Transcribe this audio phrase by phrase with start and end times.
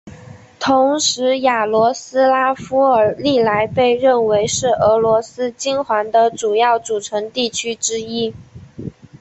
[0.59, 8.33] 同时雅罗斯拉夫尔历来被认为是俄罗斯金环的主要组成地区之一。